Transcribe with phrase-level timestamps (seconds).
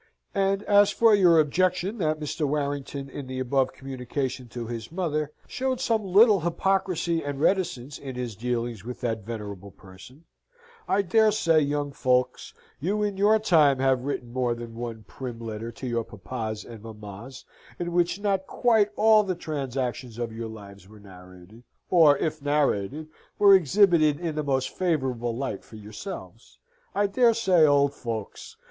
[0.33, 2.47] And as for your objection that Mr.
[2.47, 8.15] Warrington, in the above communication to his mother, showed some little hypocrisy and reticence in
[8.15, 10.23] his dealings with that venerable person,
[10.87, 15.37] I dare say, young folks, you in your time have written more than one prim
[15.37, 17.45] letter to your papas and mammas
[17.77, 21.61] in which not quite all the transactions of your lives were narrated,
[21.91, 23.07] or if narrated,
[23.37, 26.57] were exhibited in the most favourable light for yourselves
[26.95, 28.57] I dare say, old folks!